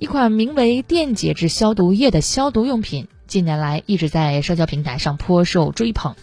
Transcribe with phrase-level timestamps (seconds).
[0.00, 6.14] 一款名为电解质消毒液的消毒用品，近年来一直在社交平台上颇受追捧，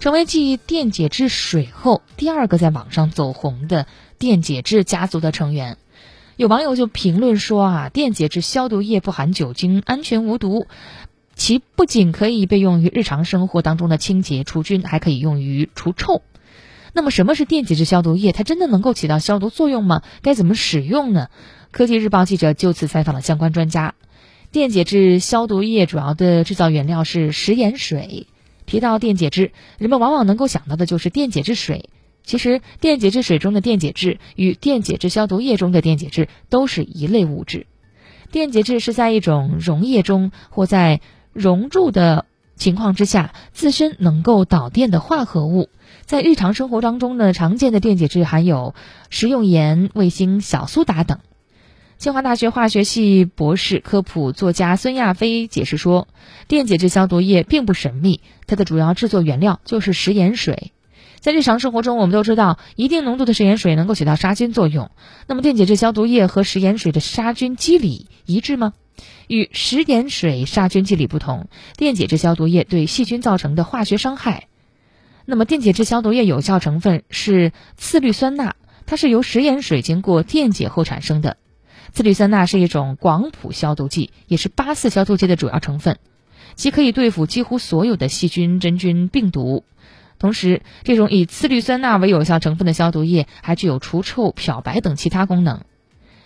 [0.00, 3.86] 成为继电解质水后第二个在网上走红的
[4.18, 5.76] 电解质家族的成员。
[6.36, 10.66] 有网友就评论说啊，电解质消毒液不含酒精，安全无毒，
[11.34, 16.22] 其不仅可以被用于日常生活当中的清洁除菌，还可以用于除臭。
[16.92, 18.32] 那么，什么是电解质消毒液？
[18.32, 20.02] 它真的能够起到消毒作用吗？
[20.22, 21.28] 该怎么使用呢？
[21.70, 23.94] 科技日报记者就此采访了相关专家。
[24.50, 28.26] 电解质消毒液主要的制造原料是食盐水。
[28.64, 31.90] 提到电解质，人们往往能够想到的就是电解质水。
[32.22, 37.66] 其实，电解质水中的电解质与电解质消毒液中的电解质都是一类物质。
[38.30, 41.00] 电解质是在一种溶液中或在
[41.32, 42.26] 溶柱的
[42.58, 45.70] 情况之下，自身能够导电的化合物。
[46.04, 48.74] 在日常生活当中呢，常见的电解质含有
[49.08, 51.18] 食用盐、卫星、小苏打等。
[51.96, 56.06] 清华大学化学系博士、科普作家孙亚飞解释说，
[56.46, 60.72] 电解质消毒液并不神秘，它的主要制作原料就是食盐水。
[61.20, 64.92] 在日常生活中，我们都知道，一定浓度的食盐水能够起到杀菌作用。
[65.26, 68.74] 那么，电解质消毒液和食盐水的杀菌机理一致吗？
[69.26, 74.48] 与食盐水杀菌剂理不同，电解质消毒液对细菌造成的化学伤害。
[75.24, 81.36] 那么，电解质消毒液有效成分是次氯酸钠，它是由食盐水经过电解后产生的。
[81.92, 85.98] 次氯酸钠是一种广谱消毒剂，也是八四消毒剂的主要成分，
[86.54, 89.64] 其可以对付几乎所有的细菌、真菌、病毒。
[90.18, 95.62] 同时，这种以次氯酸钠为有效成分的消毒液还具有除臭、漂白等其他功能。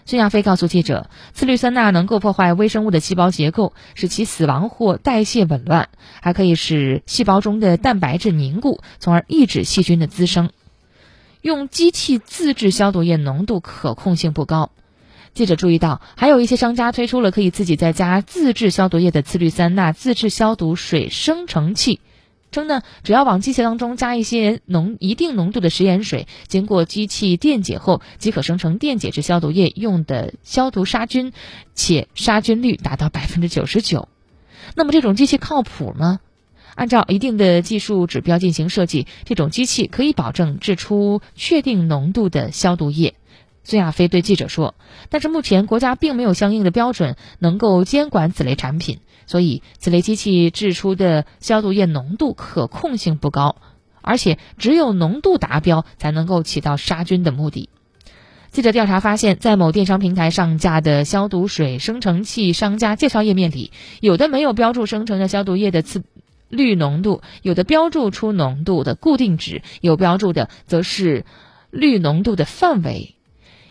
[0.05, 5.89] 孙亚飞告诉记者，次氯酸钠能够破坏微生物的细胞结构，使其死亡或代谢紊乱，
[6.21, 10.51] 还可以使细胞中的蛋白质凝固，从而抑制细菌的滋生。
[11.41, 14.71] 用机器自制消毒液浓度可控性不高。
[15.35, 22.01] 记者注意到，还有一些商家推出了可以自己在家自制消毒液的次氯酸钠自制消毒水生成器，
[22.53, 31.33] 称呢，只要往机器当中加一些浓一定浓度的食盐水，经过机器电解后，即可生成电解质消毒液用的消毒杀菌，
[31.75, 34.09] 且杀菌率达到百分之九十九。
[34.77, 36.21] 那么这种机器靠谱吗？
[36.75, 43.15] 按照一定的技术指标进行设计，这种机器可以保证制出确定浓度的消毒液。
[43.65, 44.75] 孙亚飞对记者说
[45.09, 53.57] ：“但是目前国家并没有相应的标准能够监管此类产品，所以此类机器制出的消毒液浓度可控性不高，
[54.01, 57.69] 而且只有浓度达标才能够起到杀菌的目的。”
[58.51, 66.03] 记者调查发现，在某电商平台上架的消毒水生成器商家介绍页面里，有的没有标注生成的消毒液的次
[66.51, 71.25] 氯浓度，有的标注出浓度的固定值，有标注的则是
[71.71, 73.15] 氯浓度的范围。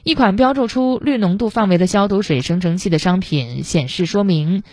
[0.03, 4.63] 一款标注出氯浓度范围的消毒水生成器的商品显示说明：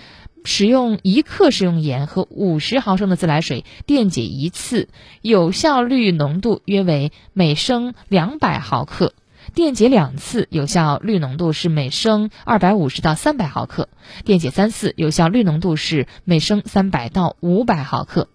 [0.43, 4.89] 使用一克食用盐和五十毫升的自来水电解一次，
[5.21, 9.09] 有效氯浓度约为每升两百毫克；
[9.55, 13.89] 电解两次，有效氯浓度是每升二百五十到三百毫克；
[14.25, 18.29] 电解三次，有效氯浓度是每升三百到五百毫克。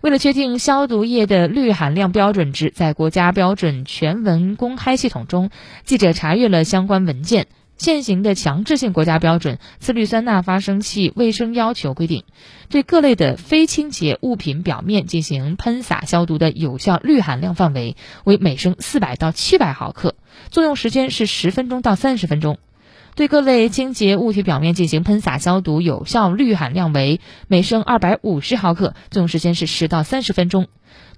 [0.00, 5.50] 为了确定消毒液的氯含量标准值，在国家标准全文公开系统中，
[5.84, 7.48] 记者查阅了相关文件。
[7.76, 12.24] 现行的强制性国家标准《次氯酸钠发生器卫生要求》规定，
[12.68, 20.14] 对各类的非清洁物品表面进行喷洒消毒的有效氯含量范围为每升四百到七百毫克，
[20.50, 22.58] 作用时间是十分钟到三十分钟。
[23.14, 30.68] 对各类清洁物体表面进行喷洒消毒，有效氯含量为每升二百五十毫克，作用时间是十到三十分钟。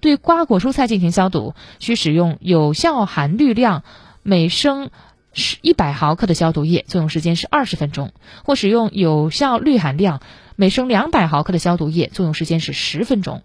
[0.01, 3.85] 对瓜果蔬菜进行消毒，需使用有效含氯量
[4.23, 4.91] 每升
[5.33, 8.09] 是一百毫克的消毒液，作用时间是二十分钟；
[8.45, 10.21] 或使用有效氯含量
[10.57, 13.43] 每升两百毫克的消毒液，作用时间是十分钟。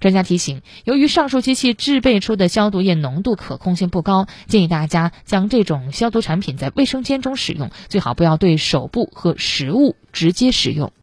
[0.00, 10.92] 专家提醒，由于上述机器制备出的消毒液浓度可控性不高，建议大家将这种消毒产品在卫生间中使用，最好不要对手部和食物直接使用。